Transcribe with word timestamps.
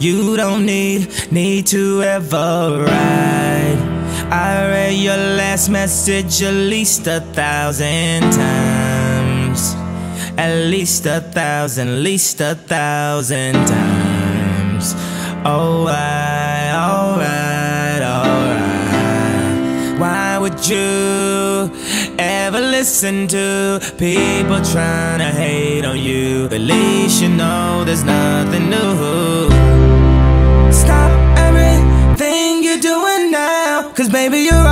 You 0.00 0.36
don't 0.36 0.64
need, 0.64 1.32
need 1.32 1.66
to 1.68 2.02
ever 2.02 2.84
ride. 2.86 3.78
I 4.30 4.68
read 4.70 4.94
your 4.94 5.16
last 5.16 5.68
message 5.70 6.40
at 6.40 6.54
least 6.54 7.08
a 7.08 7.18
thousand 7.20 8.30
times. 8.32 9.74
At 10.36 10.54
least 10.70 11.04
a 11.06 11.20
thousand, 11.20 12.04
least 12.04 12.40
a 12.40 12.54
thousand 12.54 13.54
times. 13.66 14.94
Oh, 15.44 15.88
alright, 15.88 16.72
alright, 16.72 18.02
alright. 18.02 19.98
Why 19.98 20.38
would 20.38 20.64
you 20.68 21.72
listen 22.78 23.26
to 23.26 23.80
people 23.98 24.60
trying 24.62 25.18
to 25.18 25.30
hate 25.42 25.84
on 25.84 25.98
you? 25.98 26.44
At 26.44 26.60
least 26.60 27.20
you 27.20 27.28
know 27.28 27.82
there's 27.84 28.04
nothing 28.04 28.70
new. 28.70 29.50
Stop 30.70 31.10
everything 31.46 32.62
you're 32.62 32.78
doing 32.78 33.32
now, 33.32 33.90
cause 33.96 34.08
baby, 34.08 34.38
you're 34.48 34.68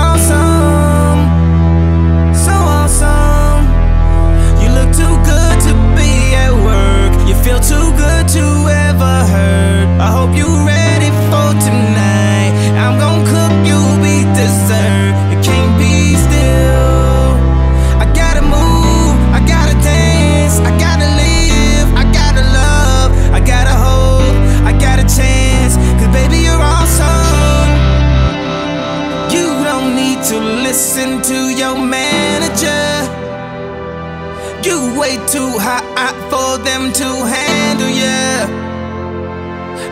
way 35.07 35.17
too 35.29 35.51
hot 35.67 36.17
for 36.33 36.51
them 36.69 36.93
to 36.93 37.09
handle 37.35 37.93
yeah. 38.05 38.41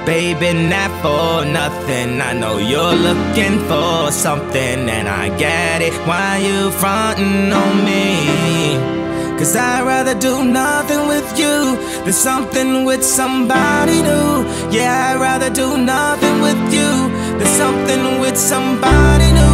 Baby, 0.04 0.50
not 0.74 0.90
for 1.02 1.44
nothing. 1.60 2.20
I 2.20 2.32
know 2.40 2.56
you're 2.58 2.98
looking 3.08 3.56
for 3.68 4.10
something, 4.10 4.80
and 4.96 5.06
I 5.08 5.24
get 5.38 5.82
it. 5.82 5.94
Why 6.08 6.38
you 6.48 6.70
frontin' 6.80 7.52
on 7.62 7.74
me? 7.88 8.04
Cause 9.38 9.54
I'd 9.56 9.84
rather 9.92 10.16
do 10.28 10.34
nothing 10.44 11.02
with 11.12 11.28
you 11.38 11.56
than 12.04 12.16
something 12.28 12.84
with 12.84 13.02
somebody 13.04 13.98
new. 14.10 14.30
Yeah, 14.76 14.92
I'd 15.06 15.20
rather 15.28 15.50
do 15.62 15.68
nothing 15.76 16.36
with 16.46 16.62
you 16.76 16.90
than 17.38 17.50
something 17.62 18.20
with 18.20 18.36
somebody 18.36 19.28
new. 19.32 19.53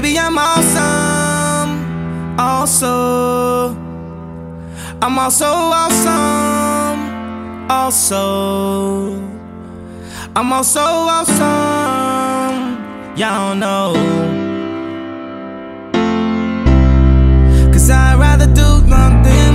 Baby, 0.00 0.16
I'm 0.18 0.38
awesome. 0.38 1.70
Also, 2.38 3.74
I'm 5.02 5.18
also 5.18 5.46
awesome. 5.82 7.00
Also, 7.68 9.16
I'm 10.36 10.52
also 10.52 10.80
awesome. 11.16 12.78
Y'all 13.16 13.56
know. 13.56 13.94
Cause 17.72 17.90
I'd 17.90 18.18
rather 18.20 18.46
do 18.46 18.86
nothing 18.86 19.47